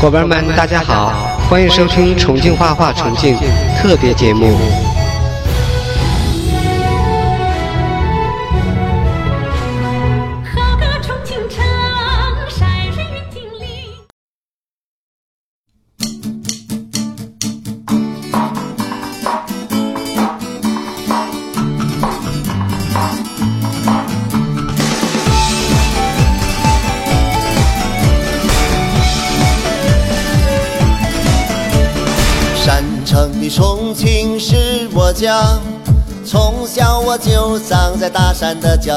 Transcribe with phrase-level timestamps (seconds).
[0.00, 1.12] 伙伴们，大家好，
[1.50, 3.36] 欢迎收听重庆画画重庆
[3.76, 4.56] 特别节目。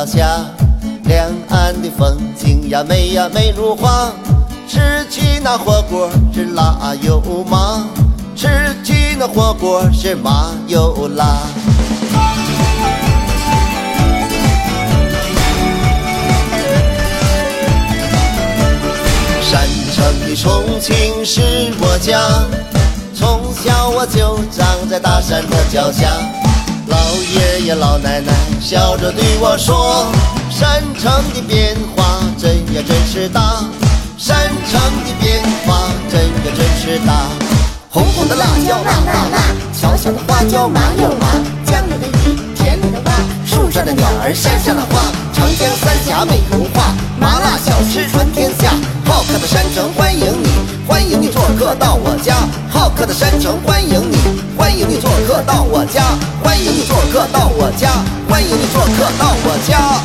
[0.06, 0.46] 下。
[1.06, 4.12] 两岸的风景呀美呀美如画，
[4.68, 7.86] 吃起那火锅是辣又麻，
[8.36, 8.48] 吃
[8.84, 11.38] 起那火锅是麻又辣。
[19.42, 19.62] 山
[19.94, 21.42] 城的重庆是
[21.80, 22.20] 我家，
[23.14, 26.43] 从小我就长在大山的脚下。
[26.94, 27.00] 老
[27.34, 30.06] 爷爷老奶奶笑着对我说
[30.54, 33.64] ：“山城的变化真呀真是大，
[34.16, 34.38] 山
[34.70, 37.26] 城的变化真呀真是大。
[37.90, 39.38] 红红的辣椒辣辣辣，
[39.74, 41.26] 小小的花椒麻又麻，
[41.66, 43.12] 江里的鱼，田里的蛙，
[43.44, 48.70] 树上的鸟儿，山上的花，长江三峡美如画，麻辣小吃传天下。
[49.06, 50.48] 好客的山城欢迎你，
[50.88, 52.36] 欢迎你做客到我家。
[52.70, 54.13] 好客的山城欢迎你，
[54.74, 56.02] 欢迎你做客到我家，
[56.44, 57.92] 欢迎你做客到我家，
[58.28, 60.02] 欢迎你做客到我家。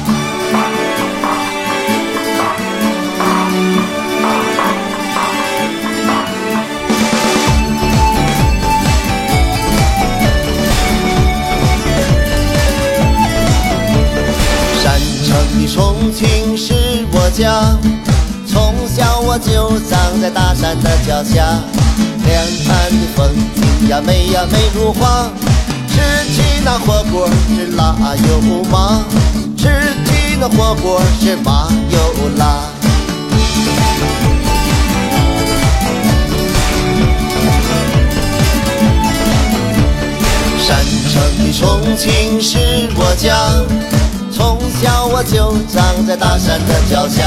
[14.83, 17.75] 山城的重庆是我家，
[18.47, 21.59] 从小我就长在大山的脚下。
[22.39, 25.29] 两岸的风景呀美呀美如画，
[25.89, 25.99] 吃
[26.33, 27.97] 起那火锅是辣
[28.29, 28.41] 又
[28.71, 29.03] 麻，
[29.57, 29.67] 吃
[30.05, 31.99] 起那火锅是麻又
[32.37, 32.61] 辣。
[40.61, 40.77] 山
[41.11, 43.35] 城的重庆是我家，
[44.31, 47.25] 从小我就长在大山的脚下。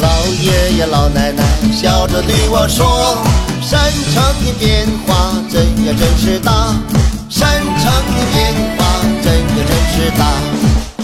[0.00, 3.18] 老爷爷老奶奶笑着对我说
[3.72, 3.80] ：“山
[4.12, 6.76] 城的变化真呀真是大，
[7.30, 7.48] 山
[7.80, 8.84] 城的变化
[9.24, 10.26] 真呀真是大。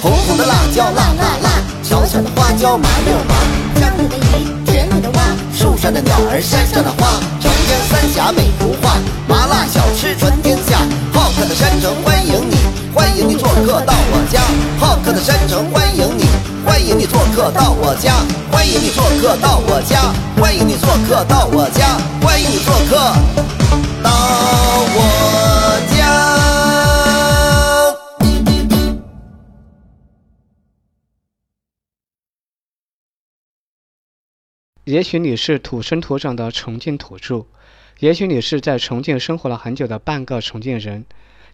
[0.02, 1.50] 红红的辣椒辣辣辣，
[1.82, 3.34] 小小的花椒麻又麻，
[3.80, 5.22] 江里的鱼，田里的蛙，
[5.56, 10.76] 树上的鸟儿，山上的花，长江三峡美如画，麻辣小吃传天下。
[11.14, 12.56] 好客的山城欢迎你，
[12.92, 14.42] 欢迎你做客到我家。
[14.78, 16.26] 好客的山城欢迎你，
[16.66, 18.12] 欢迎你做客到我家，
[18.52, 20.12] 欢迎你做客到我家，
[20.48, 22.96] 欢迎你做客到我家，欢迎你做客
[24.02, 24.10] 到
[24.96, 26.00] 我家。
[34.84, 37.44] 也许你是土生土长的重庆土著，
[38.00, 41.04] 也许你是在重庆生活了很久的半个重庆人，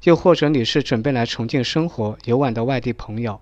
[0.05, 3.41] 又或者你是准备来重庆生活游玩的外地朋友。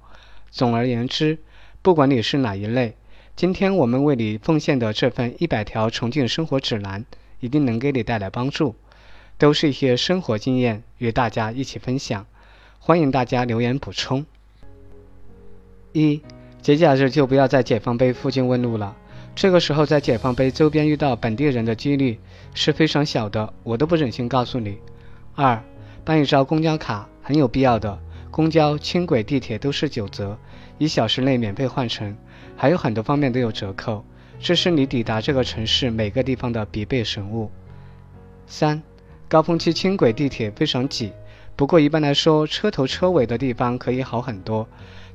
[0.51, 1.39] 总而言之，
[1.83, 2.97] 不管你是哪一类，
[3.35, 7.05] 今天我们为你奉献的这份一百条重庆生活指南，
[7.41, 8.75] 一定能给你带来帮助，
[9.39, 12.27] 都是一些生活经验，与大家一起分享。
[12.79, 14.25] 欢迎大家留言补充。
[15.93, 16.21] 一，
[16.61, 18.97] 节假日就不要在解放碑附近问路了。
[19.35, 22.21] 这个时候在解放碑周边遇到本地人的几率
[22.55, 24.77] 是非常小的，我都不忍心告诉你。
[25.35, 25.61] 二，
[26.05, 27.99] 办一张公交卡很有必要的，
[28.33, 30.39] 公交、轻轨、地铁都是九折，
[30.79, 32.17] 一小时内免费换乘，
[32.57, 34.03] 还有很多方面都有折扣，
[34.41, 37.51] 这是你抵达这个城市每个地方的必备神物。
[38.47, 38.83] 三，
[39.29, 41.13] 高峰期轻轨、地铁非常挤，
[41.57, 44.67] 不过一般来说车头车尾的地方可以好很多，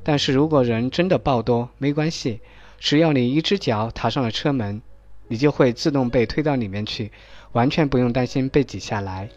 [0.04, 2.40] 但是如果人真的爆多，没关系。
[2.78, 4.80] 只要你一只脚踏上了车门，
[5.26, 7.10] 你就会自动被推到里面去，
[7.50, 9.28] 完全不用担心被挤下来。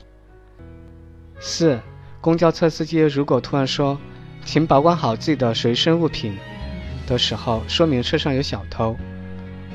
[1.40, 1.80] 四，
[2.22, 4.00] 公交车司机如果突然说
[4.46, 6.38] “请保管好自己的随身物品”
[7.08, 8.96] 的时候，说明车上有小偷。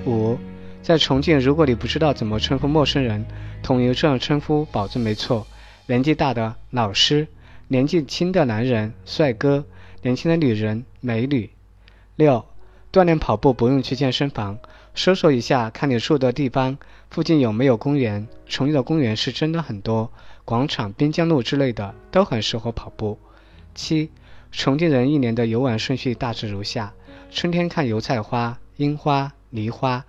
[0.06, 0.38] 五，
[0.80, 3.26] 在重庆，如果你不知道怎么称呼陌生人，
[3.64, 5.44] 统一这样称呼保证没错。
[5.86, 7.26] 年纪大的老师，
[7.66, 9.64] 年纪轻的男人帅哥，
[10.02, 11.50] 年轻的女人美女。
[12.14, 12.44] 六。
[12.92, 14.58] 锻炼跑步不用去健身房，
[14.94, 16.78] 搜索一下，看你住的地方
[17.10, 18.26] 附近有没有公园。
[18.46, 20.10] 重庆的公园是真的很多，
[20.46, 23.18] 广场、滨江路之类的都很适合跑步。
[23.74, 24.12] 七，
[24.52, 26.94] 重庆人一年的游玩顺序大致如下：
[27.32, 30.04] 春天看油菜花、樱花、梨花；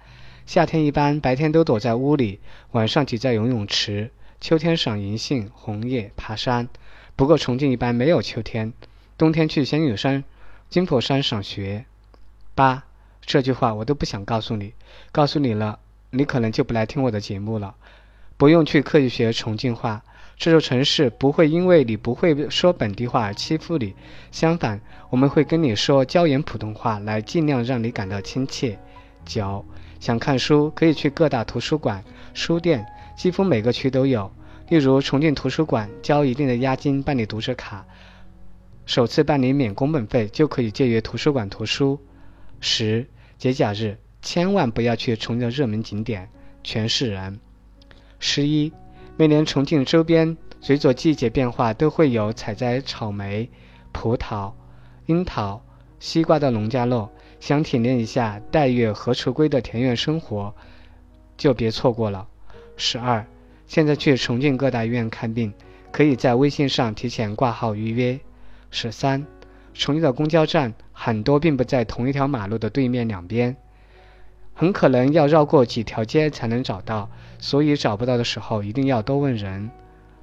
[0.45, 2.39] 夏天一般白天都躲在屋里，
[2.73, 4.11] 晚上挤在游泳池。
[4.39, 6.69] 秋天赏银杏、红叶、爬山。
[7.15, 8.71] 不过重庆一般没有秋天，
[9.17, 10.23] 冬天去仙女山、
[10.69, 11.85] 金佛山赏雪。
[12.53, 12.83] 八，
[13.25, 14.75] 这句话我都不想告诉你，
[15.11, 15.79] 告诉你了，
[16.11, 17.73] 你可能就不来听我的节目了。
[18.37, 20.03] 不用去刻意学重庆话，
[20.37, 23.95] 这座城市不会因为你不会说本地话而欺负你，
[24.31, 24.79] 相反，
[25.09, 28.77] 我们会跟你说椒盐普通话来尽量让你感到亲切。
[29.25, 29.65] 九，
[29.99, 32.03] 想看书可以去各大图书馆、
[32.35, 32.85] 书店，
[33.17, 34.31] 几乎每个区都有。
[34.69, 37.83] 例如重庆图书馆交一定的押金办理读者卡，
[38.85, 41.99] 首次办理免工本费就可以借阅图书馆图书。
[42.59, 43.07] 十
[43.39, 46.29] 节假日千万不要去重庆的热门景点，
[46.63, 47.39] 全是人。
[48.19, 48.71] 十一
[49.19, 53.49] 每年重庆周边随着季节变化都会有采摘草莓、
[53.91, 54.53] 葡萄、
[55.07, 55.59] 樱桃、
[55.99, 57.09] 西瓜的农家乐，
[57.39, 60.53] 想体验一下待月荷锄归的田园生活，
[61.35, 62.27] 就别错过了。
[62.75, 63.25] 十二。
[63.65, 65.51] 现在去重庆各大医院看病，
[65.91, 68.17] 可以在微信上提前挂号预约。
[68.69, 69.25] 十三，
[69.73, 73.57] 重庆的公交站很多并不在同一条马路的对面两边，
[74.59, 77.07] 很可能要绕过几条街才能找到，
[77.37, 79.69] 所以找不到的时候一定要多问人。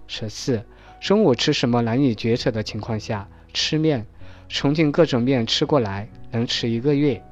[0.08, 0.64] 十四，
[1.00, 4.04] 中午吃什么难以决策的情况下，吃面，
[4.48, 7.22] 重庆各种面吃过来能吃一个月。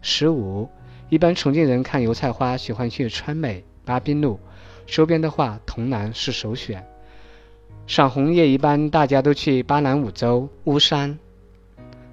[0.00, 0.66] 十五，
[1.10, 4.40] 一般重庆人看油菜花喜欢去川美、巴滨路。
[4.86, 6.82] 周边的话，潼南是首选。
[7.86, 11.18] 赏红叶一般大家都去巴南五洲、巫山；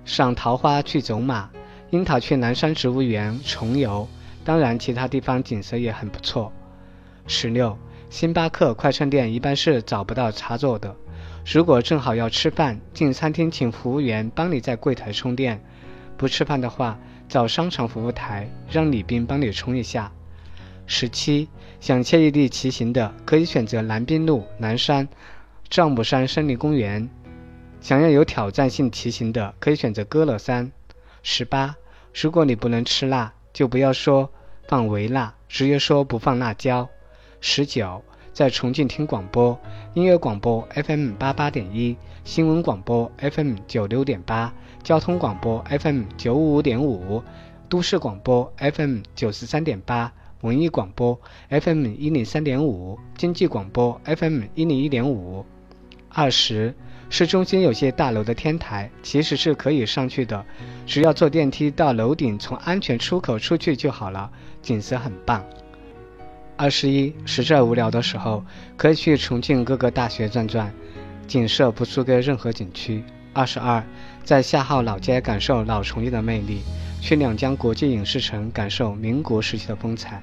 [0.03, 1.49] 赏桃花去走马，
[1.91, 4.05] 樱桃去南山植物园、重游。
[4.47, 6.53] 当然，其他地方景色也很不错。
[7.27, 7.77] 十六，
[8.09, 10.95] 星巴克快餐店一般是找不到插座的。
[11.45, 15.57] 如果正好要吃饭，进餐厅请服务员帮你在柜台充电；
[16.15, 16.97] 不吃饭的话，
[17.27, 20.09] 找商场服务台让礼宾帮你充一下。
[20.85, 21.49] 十七，
[21.81, 25.05] 想惬意地骑行的，可以选择南滨路、南山、
[25.69, 27.05] 丈母山森林公园；
[27.81, 30.71] 想要有挑战性骑行的，可以选择歌乐山。
[31.21, 31.75] 十八，
[32.13, 34.31] 如果你不能吃辣，就不要说
[34.67, 36.89] 放微辣，直接说不放辣椒。
[37.39, 38.03] 十九，
[38.33, 39.57] 在重庆听广播，
[39.93, 44.53] 音乐广播 FM 八八点一，新闻广播 FM 九六点八，
[44.83, 47.23] 交通广播 FM 九五五点五，
[47.69, 50.11] 都市广播 FM 九十三点八。
[50.41, 55.43] 文艺广播 FM 一零三点五，经济广播 FM 一零一点五。
[56.09, 56.75] 二十，
[57.09, 60.45] 市中心有些大楼的天台其实是可以上去的，
[60.85, 64.31] 只要坐电梯到楼顶，从安全出口出去就好了，
[64.67, 65.41] 景色很棒。
[66.57, 68.43] 二十一，实在无聊的时候，
[68.75, 70.73] 可以去重庆各个大学转转，
[71.25, 73.01] 景色不输给任何景区。
[73.31, 73.81] 二十二，
[74.25, 76.59] 在夏号老街感受老重庆的魅力。
[76.99, 80.21] 去两江国际影视城感受民国时期的风采。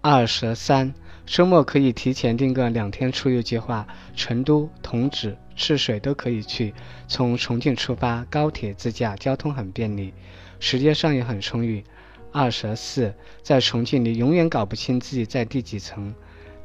[0.00, 0.94] 二十三，
[1.26, 3.86] 周末可以提前订个两天出游计划，
[4.16, 6.72] 成都、桐梓、赤水都可以去。
[7.08, 10.14] 从重庆出发，高铁自驾交通很便利，
[10.60, 11.84] 时间上也很充裕。
[12.32, 13.12] 二十四，
[13.42, 16.14] 在重庆你永远搞不清自己在第几层。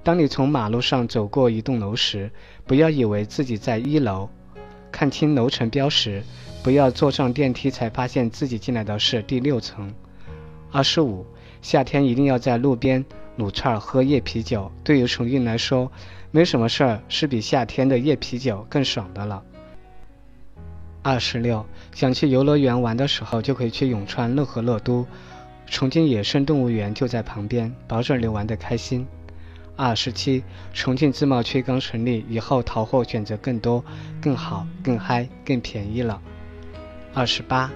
[0.04, 2.30] 当你从马路上走过一栋楼时，
[2.68, 4.30] 不要以为自己在一楼，
[4.92, 6.24] 看清楼层标识。
[6.64, 9.94] 不要坐上电梯才发现自己进来的是第六层。
[10.72, 11.24] 二十五，
[11.62, 13.06] 夏天一定要在路边
[13.38, 14.72] 撸串喝夜啤酒。
[14.84, 15.92] 对于重庆来说，
[16.32, 19.44] 没什么事儿是比夏天的夜啤酒更爽的了。
[21.04, 25.06] 二十六，想去游乐园玩的时候，就可以去永川乐和乐都，
[25.68, 29.06] 重庆野生动物园就在旁边，保准你玩得开心。
[29.76, 30.42] 二十七，
[30.74, 33.84] 重庆自贸区刚成立，以后淘货选择更多、
[34.22, 36.22] 更好、更嗨、更便宜了。
[37.14, 37.70] 二十八，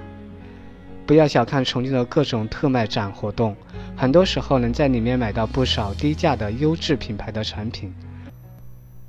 [1.05, 3.53] 不要小看重庆的各种特卖展活动，
[3.97, 7.93] 很多时候能在里面买到不少低价的优质品牌的产品。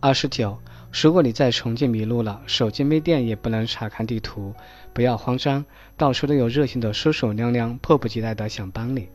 [0.01, 0.59] 二十九，
[0.93, 4.53] 如果你在重庆迷路了，手机没电也不能查看地图，
[4.93, 5.65] 不要慌张，
[5.97, 9.09] 到处都有热心的叔叔娘娘，迫不及待的想帮你。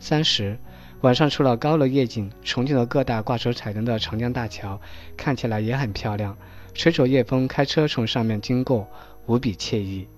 [0.00, 0.58] 三十，
[1.02, 4.80] 晚上除了高楼夜景，重庆的各大挂着彩灯的长江大桥
[5.16, 6.36] 看起来也很漂亮，
[6.74, 8.88] 吹着夜风，开车从上面经过，
[9.26, 10.08] 无比惬意。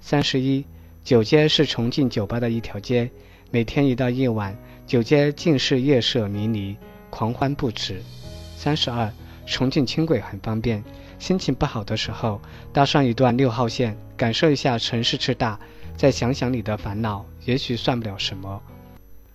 [0.00, 0.64] 三十一，
[1.04, 3.08] 酒街是重庆酒吧的一条街，
[3.52, 6.76] 每天一到夜晚，酒街尽是夜色迷离，
[7.08, 8.02] 狂欢不止。
[8.56, 9.12] 三十二，
[9.46, 10.82] 重庆轻轨很方便，
[11.18, 12.40] 心情不好的时候，
[12.72, 15.58] 搭上一段六号线，感受一下城市之大，
[15.96, 18.62] 再想想你的烦恼，也许算不了什么。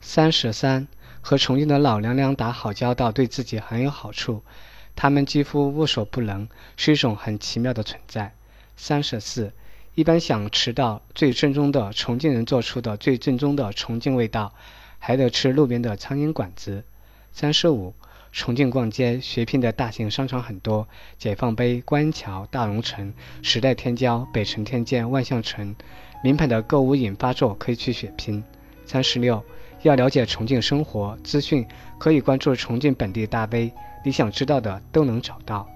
[0.01, 0.87] 三十三，
[1.21, 4.41] 和重庆的老娘娘打好交道，对自己很有好处，
[4.95, 8.33] 他们几乎无所不能，是一种很奇妙的存在。
[8.75, 9.51] 三十四。
[9.95, 14.53] 一般想吃到最正宗的重庆人做出的最正宗的重庆味道，
[14.97, 16.85] 还得吃路边的苍蝇馆子。
[17.33, 17.93] 三十五，
[18.31, 25.75] 重庆逛街血拼的大型商场很多，解放碑、观音桥、大融城、时代天骄、北辰天街、万象城，
[26.23, 28.43] 名牌的购物引发作可以去血拼。
[28.85, 29.43] 三十六，
[29.81, 31.65] 要了解重庆生活资讯，
[31.97, 33.71] 可以关注重庆本地大 V，
[34.05, 35.67] 你想知道的都能找到。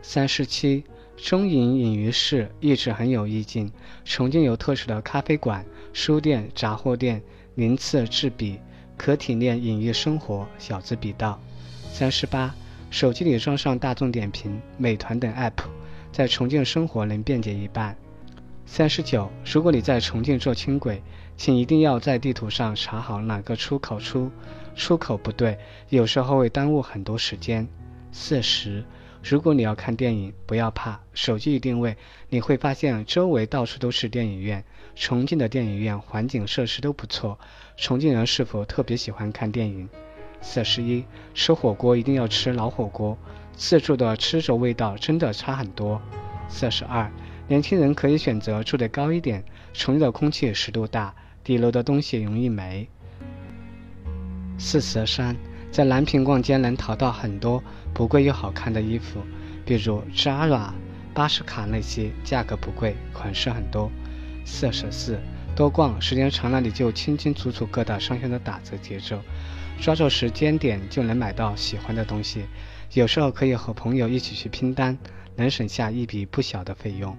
[0.00, 0.84] 三十七，
[1.16, 3.70] 中影影于市一直很有意境。
[4.04, 7.22] 重庆有特色的咖啡馆、书店、杂货店，
[7.54, 8.58] 鳞次栉比，
[9.04, 11.40] 可体验隐喻生活，小资比道。
[11.90, 12.54] 三十八，
[12.88, 15.64] 手机里装上大众点评、美团等 app，
[16.12, 17.96] 在重庆生活能便捷一半。
[18.64, 21.02] 三十九，如果你在重庆坐轻轨，
[21.36, 24.30] 请一定要在地图上查好哪个出口出，
[24.76, 27.66] 出口不对，有时候会耽误很多时间。
[28.12, 28.84] 四十，
[29.22, 31.96] 如果你要看电影，不要怕，手机一定位，
[32.28, 34.64] 你会发现周围到处都是电影院。
[34.94, 37.38] 重庆的电影院环境设施都不错。
[37.76, 39.88] 重庆人是否特别喜欢看电影？
[40.40, 43.16] 四十一，吃火锅一定要吃老火锅，
[43.54, 46.02] 自助的吃着味道真的差很多。
[46.48, 47.10] 四十二，
[47.46, 51.14] 年轻人可以选择住得高一点，重庆的空气湿度大，
[51.44, 52.88] 底楼的东西容易霉。
[54.58, 55.36] 四十三，
[55.70, 57.62] 在南坪逛街能淘到很多
[57.94, 59.20] 不贵又好看的衣服，
[59.64, 60.70] 比如 Zara、
[61.14, 63.90] 巴士卡那些，价格不贵，款式很多。
[64.44, 65.20] 四十四，
[65.54, 69.20] 多逛，时间长了你就清清楚楚各大商圈的打折节奏，
[69.80, 72.46] 抓住时间点就能买到喜欢的东西。
[72.94, 74.98] 有时候可以和朋友一起去拼单，
[75.36, 77.16] 能省下一笔不小的费用。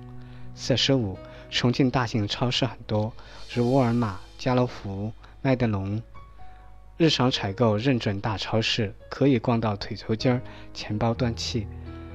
[0.55, 1.17] 四十五，
[1.49, 3.13] 重庆大型超市很多，
[3.53, 6.01] 如沃尔玛、家乐福、麦德龙。
[6.95, 10.39] 日常采购认准大超市，可以逛到腿抽筋儿、
[10.75, 11.65] 钱包断气。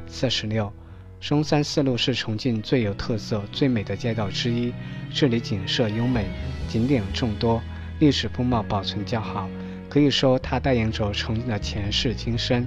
[0.06, 0.72] 四十六，
[1.20, 4.72] 中山四路是重庆最有特色、最美的街道之一，
[5.12, 6.26] 这里景色优美，
[6.68, 7.60] 景点众多，
[7.98, 9.50] 历史风貌保存较好，
[9.88, 12.64] 可以说它代言着重庆的前世今生。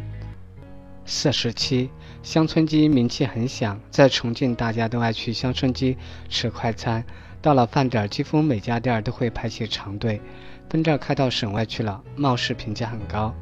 [1.06, 1.90] 四十七，
[2.22, 7.06] 乡村鸡名气很响，在重庆大家都爱去乡村鸡吃快餐，
[7.42, 10.20] 到了饭点儿，几乎每家店都会排起长队。
[10.72, 13.36] 分店开到省外去了，貌似评价很高。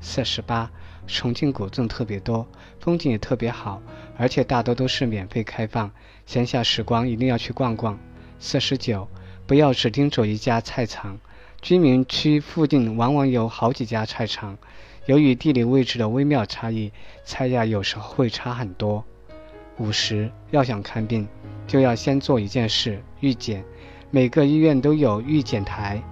[0.00, 0.68] 四十八，
[1.06, 2.44] 重庆古镇特别多，
[2.80, 3.80] 风景也特别好，
[4.18, 5.88] 而且大多都是免费开放，
[6.26, 7.96] 闲暇时光一定要去逛逛。
[8.40, 9.06] 四十九，
[9.46, 11.16] 不要只盯着一家菜场，
[11.60, 14.58] 居民区附近往往有好几家菜场，
[15.06, 16.90] 由于地理位置的微妙差异，
[17.24, 19.04] 菜价有时候会差很多。
[19.78, 21.28] 五十，要想看病，
[21.68, 23.64] 就要先做一件事——预检，
[24.10, 26.02] 每个医院都有预检台。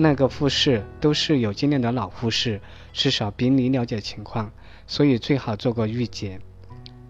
[0.00, 2.58] 那个护士都是有经验的老护士，
[2.90, 4.50] 至少比你了解情况，
[4.86, 6.40] 所以最好做个预检。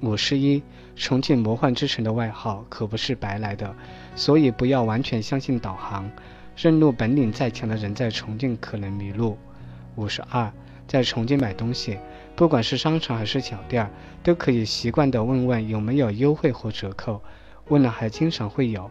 [0.01, 0.61] 五十一，
[0.97, 3.73] 重庆魔幻之城的外号可不是白来的，
[4.17, 6.11] 所以不要完全相信导航。
[6.57, 9.39] 认路本领再强的人在重庆可能迷路。
[9.95, 10.51] 五十二，
[10.89, 11.97] 在重庆买东西，
[12.35, 13.89] 不管是商场还是小店，
[14.25, 17.23] 都可以习惯的问问有没有优惠或折扣，
[17.69, 18.91] 问了还经常会有。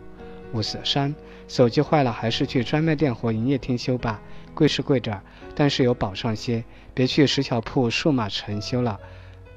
[0.51, 1.13] 五十三，
[1.47, 4.19] 手机坏了还是去专卖店或营业厅修吧，
[4.53, 5.23] 贵是贵点儿，
[5.55, 6.63] 但是有保障些。
[6.93, 8.99] 别去石桥铺、数码城修了，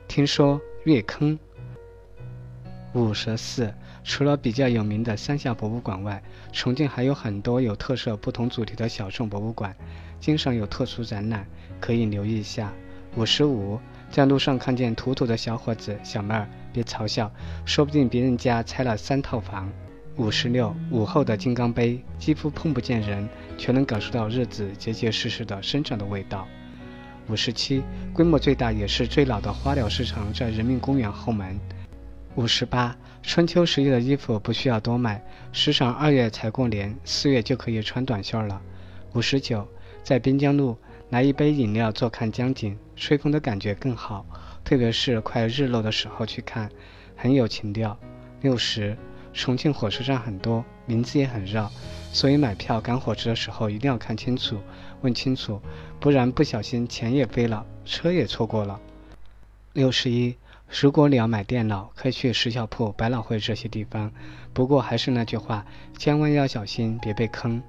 [0.06, 1.38] 听说越坑。
[2.92, 3.72] 五十四，
[4.04, 6.22] 除了比较有名的三峡博物馆外，
[6.52, 9.74] 重庆还有很多有特色、不同主题的小众博物馆，
[10.20, 11.46] 经常有特殊展览，
[11.80, 12.70] 可以留意一下。
[13.16, 13.80] 五十五，
[14.10, 17.32] 在路上看见土土的小伙子、小妹儿，别嘲笑，
[17.64, 19.72] 说不定别人家拆了三套房。
[20.16, 23.26] 五十六，午后的金刚杯，几乎碰不见人，
[23.56, 26.46] 却能感受到日子结结实实的生长的味道。
[27.28, 31.58] 五十七，规模最大也是最老的花鸟市场在人民公园后门。
[32.34, 38.60] 五十八，春秋十月的衣服不需要多买，时常二月才过年，四月就可以穿短袖了。
[39.14, 39.66] 五十九，
[40.02, 40.76] 在滨江路
[41.08, 44.26] 来一杯饮料，坐看江景，吹风的感觉更好，
[44.62, 46.68] 特别是快日落的时候去看，
[47.16, 47.98] 很有情调。
[48.42, 48.94] 六十。
[49.32, 51.70] 重庆火车站很多，名字也很绕，
[52.12, 54.58] 所以买票赶火车的时候一定要看清楚、
[55.00, 55.60] 问清楚，
[55.98, 58.80] 不然不小心钱也飞了，车也错过了。
[59.72, 60.36] 六十一，
[60.68, 64.12] 如果你要买电脑，可以去石桥铺、百老汇这些地方，
[64.52, 65.64] 不过还是那句话，
[65.96, 67.62] 千万要小心，别被坑。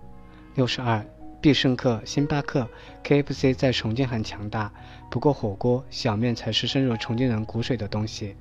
[0.55, 1.05] 六十二，
[1.41, 2.67] 必胜客、星巴克、
[3.03, 4.71] KFC 在重庆很强大，
[5.09, 8.35] 不过火锅、小面才是深入重庆人骨髓的东西。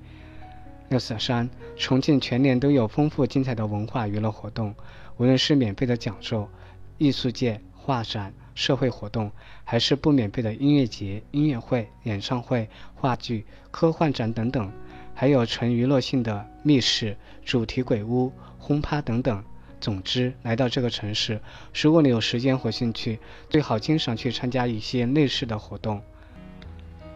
[0.93, 4.75] 六四三，重庆全年都有丰富精彩的文化娱乐活动，
[5.17, 6.51] 无论是免费的讲座、
[6.99, 9.33] 艺术界画展、社会活动，
[9.65, 14.71] 还是不免费的音乐节、音乐会、演唱会、话剧、科幻展等等，
[15.15, 19.43] 还有纯娱乐性的密室、主题鬼屋、轰趴等等，
[19.81, 21.41] 总之，来到这个城市，
[21.73, 23.19] 如果你有时间和兴趣，
[23.49, 26.03] 最好经常去参加一些类似的活动。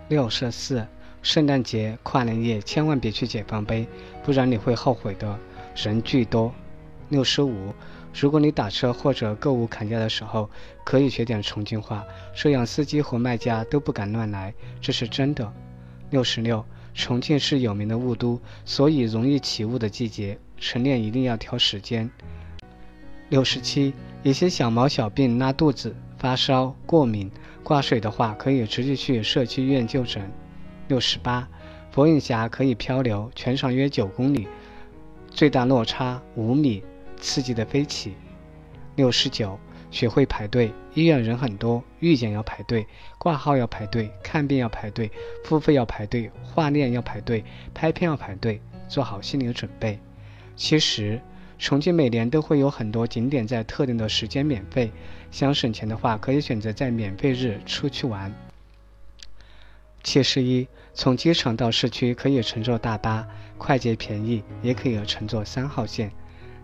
[0.08, 0.86] 六十四，
[1.22, 3.86] 圣诞节、跨年夜千万别去解放碑，
[4.24, 5.38] 不然你会后悔的。
[5.74, 6.52] 人巨多。
[7.08, 7.72] 六十五，
[8.12, 10.50] 如果你打车或者购物砍价的时候，
[10.84, 12.04] 可以学点重庆话，
[12.34, 15.52] 这样司机和卖家都不敢乱来，这是真的。
[16.10, 22.10] 六十六，重庆是有名的雾都，所以容易起雾的季节，晨练一定要挑时间。
[23.28, 23.92] 六十七，
[24.22, 27.30] 一些小毛小病，拉肚子、发烧、过敏、
[27.62, 30.28] 挂水的话，可以直接去社区医院就诊。
[30.88, 31.48] 六十八，
[31.90, 34.46] 佛印峡可以漂流，全长约九公里，
[35.30, 36.82] 最大落差五米，
[37.18, 38.14] 刺激的飞起。
[38.94, 39.58] 六十九，
[39.90, 42.86] 学会排队，医院人很多，预检要排队，
[43.18, 45.10] 挂号要排队，看病要排队，
[45.44, 49.98] 付费要排队，化验要排队，拍片要排队，做好心理准备。
[50.54, 51.20] 其实。
[51.58, 54.90] 重庆每年都会有很多景点在特定的时间免费，
[55.30, 58.30] 想省钱的话，可以选择在免费日出去玩。
[60.06, 63.26] 七十一，从机场到市区可以乘坐大巴，
[63.58, 66.12] 快捷便宜，也可以乘坐三号线。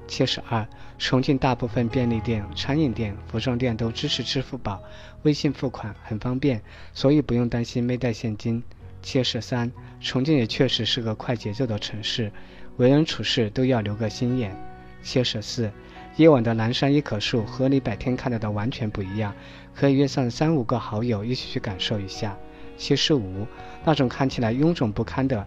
[0.06, 0.64] 七十二，
[0.96, 4.80] 重庆大部分便利店、餐饮店、服装店都支持支付宝、
[5.24, 6.62] 微信付款，很方便，
[6.94, 8.62] 所以不用担心没带现金。
[9.02, 12.30] 七十三，重庆也确实是个快节奏的城市，
[12.76, 14.56] 为人处事都要留个心眼。
[15.02, 15.68] 七十四，
[16.14, 19.34] 夜晚的南山一棵树和你白天看到的完全不一样，
[19.74, 22.38] 可以约上三五个好友一起去感受一下。
[22.76, 23.46] 七十五，
[23.84, 25.46] 那种看起来臃肿不堪的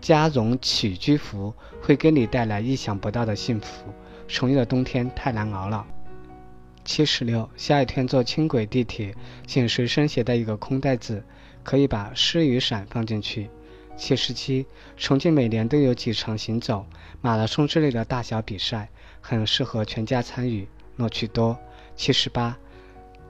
[0.00, 3.92] 加绒起居服会给你带来意想不到的幸福。
[4.26, 5.86] 重庆的冬天太难熬了。
[6.84, 9.14] 七十六，下雨天坐轻轨地铁，
[9.46, 11.22] 请随身携带一个空袋子，
[11.62, 13.50] 可以把湿雨伞放进去。
[13.96, 14.64] 七十七，
[14.96, 16.86] 重庆每年都有几场行走、
[17.20, 18.88] 马拉松之类的大小比赛，
[19.20, 21.58] 很适合全家参与，乐趣多。
[21.96, 22.56] 七十八，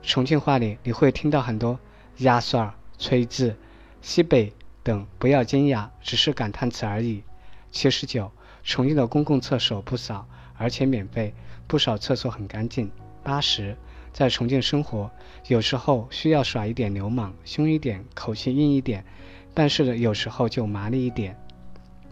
[0.03, 1.79] 重庆话里你会听到很多
[2.19, 3.55] “压蒜”“锤子
[4.03, 7.23] ”“西北”等，不要惊讶，只是感叹词而已。
[7.71, 8.31] 七十九，
[8.63, 11.33] 重庆的公共厕所不少，而且免费，
[11.65, 12.91] 不少厕所很干净。
[13.23, 13.77] 八十，
[14.11, 15.09] 在重庆生活，
[15.47, 19.05] 有时候需要耍一点流氓，凶一点，口气硬一点。
[19.53, 21.37] 但是有时候就麻利一点。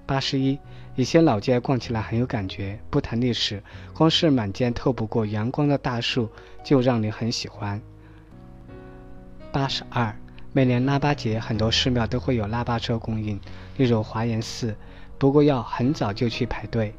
[0.06, 0.58] 八十一，
[0.96, 3.62] 一些老街逛起来很有感觉，不谈历史，
[3.94, 6.30] 光是满街透不过阳光的大树
[6.64, 7.82] 就让你很喜欢。
[9.52, 10.18] 八十二，
[10.58, 13.40] 每年腊八节很多寺庙都会有腊八粥供应，
[13.76, 14.76] 例如华严寺，
[15.20, 16.96] 不过要很早就去排队。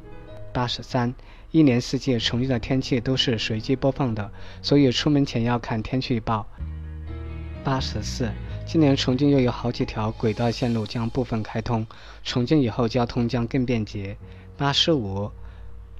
[0.53, 1.13] 八十三，
[1.51, 6.47] 一年四季重庆的天气都是随机播放的，所以出门前要看天气预报。
[7.61, 8.31] 八十四。
[8.65, 11.85] 今年重庆又有好几条轨道线路将部分开通，
[12.23, 14.15] 重庆以后交通将更便捷。
[14.55, 15.29] 八十五，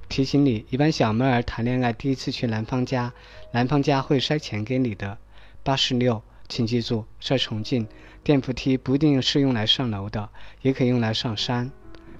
[0.08, 3.12] 提醒你，一般小妹儿谈恋爱第一次去男方家，
[3.52, 5.18] 男方家会塞钱给你的。
[5.62, 7.86] 八十六，请记住，在重庆，
[8.24, 10.28] 电扶梯不一定是用来上楼的，
[10.62, 11.70] 也可以用来上山。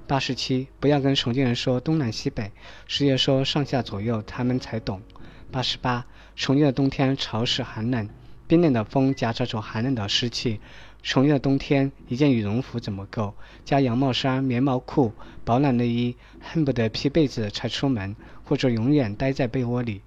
[0.06, 2.52] 八十七，不要跟重庆人说东南西北，
[2.86, 5.02] 直接说上下左右，他们才懂。
[5.50, 8.08] 八十八，重庆的冬天潮湿寒冷。
[8.46, 10.60] 冰冷的风夹杂着寒冷的湿气，
[11.02, 13.34] 重庆的冬天一件羽绒服怎么够？
[13.64, 15.12] 加羊毛衫、棉毛裤、
[15.44, 18.14] 保暖内衣，恨不得披被子才出门，
[18.44, 20.02] 或者永远待在被窝里。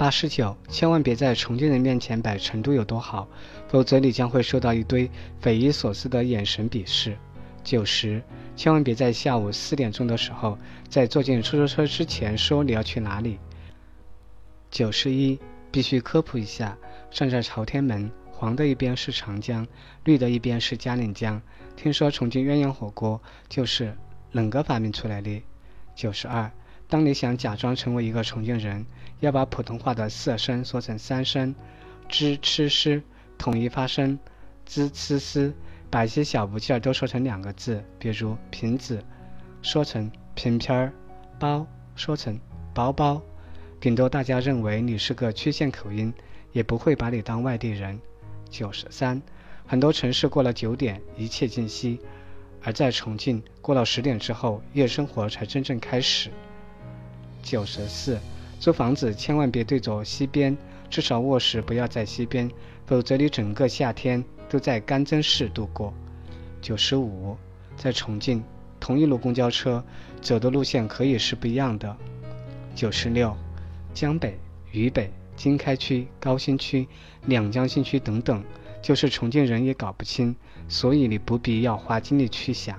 [0.00, 3.28] 八十九，千万别在重庆人面前摆成都有多好，
[3.68, 5.10] 否则你将会受到一堆
[5.40, 7.18] 匪夷所思的眼神鄙视。
[7.62, 8.22] 九十，
[8.56, 10.56] 千万别在下午四点钟的时候，
[10.88, 13.38] 在坐进出租车之前说你要去哪里。
[14.70, 15.38] 九十一，
[15.70, 16.78] 必须科普一下。
[17.10, 19.66] 站在朝天门，黄的一边是长江，
[20.04, 21.42] 绿的一边是嘉陵江。
[21.76, 23.94] 听说重庆鸳鸯火锅就是
[24.32, 25.42] 冷哥发明出来的。
[25.94, 26.50] 九十二，
[26.90, 28.84] 当你想假装成为一个重庆人，
[29.20, 31.54] 要把普通话的四声说成三声
[32.10, 33.02] ，z、吃、诗，
[33.38, 34.18] 统一发声
[34.66, 35.54] ，z、吃、思，
[35.88, 39.02] 把一些小不劲儿都说成两个字，比如瓶子，
[39.62, 40.92] 说成瓶瓶儿，
[41.38, 42.38] 包说成
[42.74, 43.22] 包包，
[43.80, 46.12] 顶多大家认为你是个区县口音。
[46.52, 48.00] 也不会把你当外地人。
[48.50, 49.22] 九十三，
[49.68, 52.00] 很多城市过了九点一切静息，
[52.60, 56.28] 而在重庆过了十点之后，夜生活才真正开始。
[57.42, 58.18] 九十四，
[58.58, 60.56] 租房子千万别对着西边，
[60.88, 62.50] 至少卧室不要在西边，
[62.86, 65.92] 否则你整个夏天都在干蒸室度过。
[66.60, 67.36] 九十五，
[67.76, 68.42] 在重庆
[68.78, 69.84] 同一路公交车
[70.20, 71.96] 走的路线可以是不一样的。
[72.74, 73.36] 九十六，
[73.94, 74.38] 江北
[74.72, 75.12] 渝北。
[75.36, 76.86] 经开区、高新区、
[77.24, 78.44] 两江新区等等，
[78.82, 80.36] 就是重庆人也搞不清，
[80.68, 82.78] 所以你不必要花精力去想。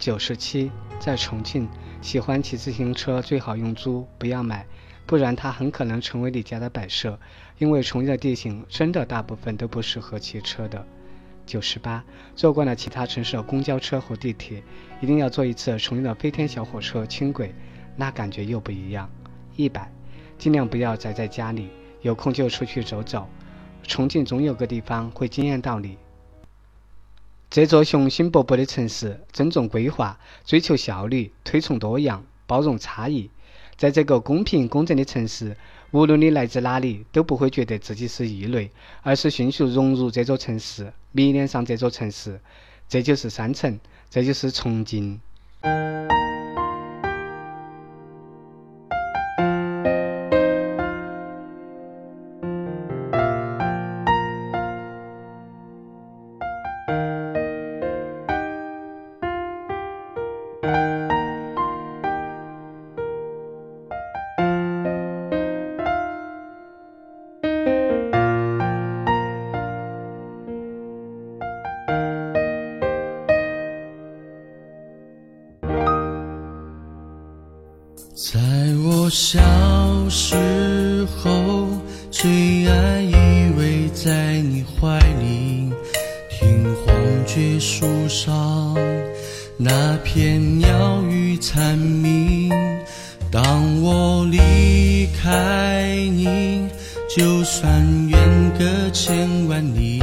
[0.00, 1.68] 九十七，在重庆，
[2.00, 4.66] 喜欢骑自行车最好用租，不要买，
[5.04, 7.20] 不然它很可能成为你家的摆设。
[7.58, 10.86] 因为重庆的地形真的大部分都不适合骑车的。
[11.44, 12.02] 九十八，
[12.34, 14.62] 坐惯了其他城市的公交车和地铁，
[15.02, 17.54] 一定要坐一次重庆的飞天小火车、轻轨，
[17.94, 19.10] 那感觉又不一样。
[19.54, 19.92] 一百，
[20.38, 21.68] 尽量不要宅在家里，
[22.00, 23.28] 有空就出去走走。
[23.82, 25.98] 重庆总有个地方会惊艳到你。
[27.50, 33.28] 这座雄心勃勃的城市，尊重规划，追求效率，推崇多样，包容差异。
[33.76, 35.56] 在这个公平公正的城市，
[35.90, 38.70] 无论你来自哪里，都不会觉得自己是异类，
[39.02, 42.40] 而是迅速融入这座城市，迷恋上这座城市。
[42.88, 45.20] 这就是山城，这就是重庆。
[82.10, 83.14] 最爱依
[83.56, 85.70] 偎在你怀里，
[86.28, 86.94] 听黄
[87.24, 88.76] 桷树上
[89.56, 92.50] 那片鸟语蝉鸣。
[93.30, 96.68] 当我离开你，
[97.16, 97.70] 就算
[98.08, 98.18] 远
[98.58, 100.02] 隔千万里，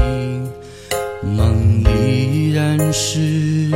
[1.22, 1.90] 梦里
[2.32, 3.70] 依然是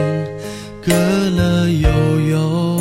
[0.82, 1.89] 隔了悠
[2.30, 2.80] 悠。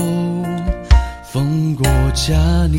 [1.32, 2.34] 风过嘉
[2.70, 2.78] 陵，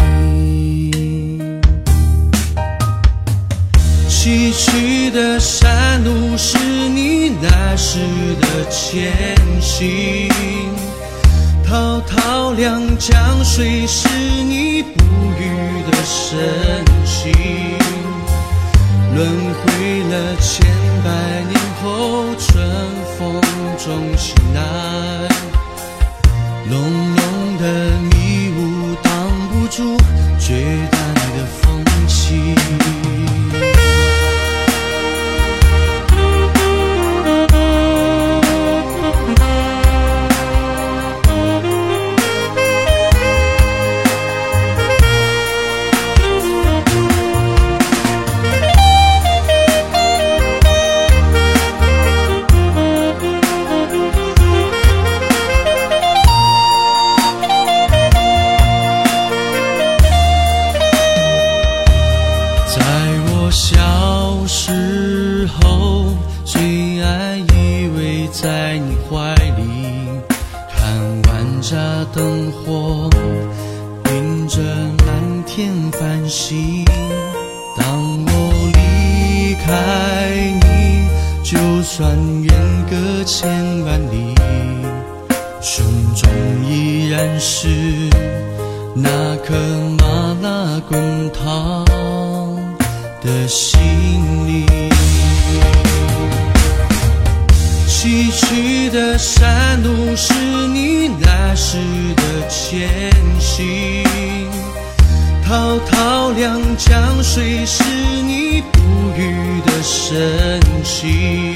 [4.52, 8.00] 崎岖的山路是你那时
[8.42, 9.14] 的前
[9.62, 10.30] 行，
[11.66, 15.04] 滔滔两江水是你不
[15.40, 16.38] 渝的深
[17.06, 17.32] 情，
[19.16, 20.68] 轮回了千
[21.04, 21.10] 百
[21.50, 22.68] 年后，春
[23.18, 23.42] 风
[23.78, 24.60] 中醒来，
[26.70, 26.72] 浓
[27.16, 27.64] 浓的
[28.12, 28.60] 迷雾
[29.02, 29.12] 挡
[29.50, 29.98] 不住
[30.38, 30.62] 绝
[30.92, 30.98] 代
[31.38, 32.54] 的风情
[72.22, 73.10] 灯火
[74.12, 74.62] 映着
[75.08, 76.86] 满天繁星，
[77.76, 78.32] 当我
[78.76, 80.30] 离开
[80.62, 81.08] 你，
[81.44, 82.54] 就算远
[82.88, 83.50] 隔千
[83.86, 84.36] 万里，
[85.62, 86.30] 胸中
[86.64, 87.68] 依然是
[88.94, 89.56] 那颗
[89.98, 91.84] 麻辣滚烫
[93.24, 93.72] 的心
[94.46, 94.92] 里。
[97.88, 100.34] 崎岖的山路是
[100.68, 101.78] 你，那是。
[102.72, 104.02] 前行
[105.44, 107.84] 滔滔两江水是
[108.24, 108.80] 你不
[109.18, 111.54] 渝的深情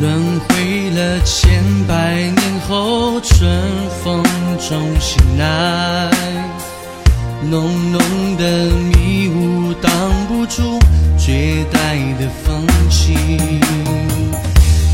[0.00, 3.48] 轮回了千百年后春
[4.02, 4.20] 风
[4.68, 6.10] 中醒来
[7.48, 8.00] 浓浓
[8.36, 9.92] 的迷雾挡
[10.26, 10.76] 不住
[11.16, 13.16] 绝代的风情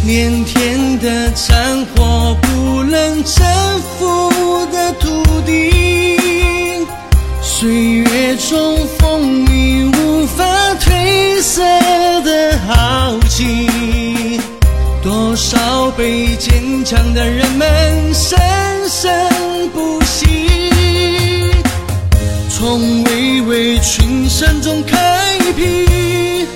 [0.04, 4.33] 连天的战火不能征服。
[5.00, 6.16] 土地
[7.42, 10.44] 岁月中风雨无法
[10.80, 11.62] 褪色
[12.22, 14.40] 的豪情
[15.02, 18.38] 多少被坚强的人们生
[18.88, 19.12] 生
[19.72, 20.70] 不息。
[22.48, 26.46] 从巍巍群山中开辟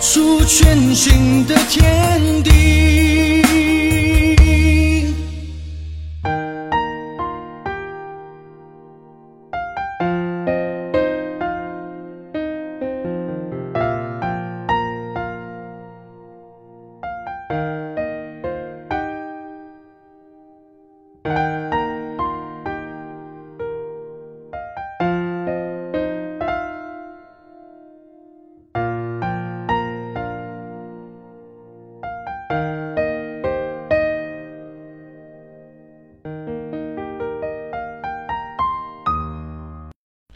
[0.00, 3.41] 出全新的天地。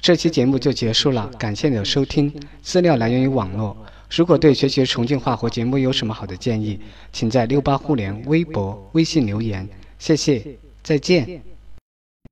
[0.07, 2.33] 这期节目就结束了，感谢你的收听。
[2.63, 3.77] 资料来源于网络。
[4.09, 6.79] 如果对学习重庆话或节目有什么好的建议，
[7.13, 9.69] 请在六八互联微博、微信留言。
[9.99, 10.41] 谢谢，
[10.81, 11.43] 再见。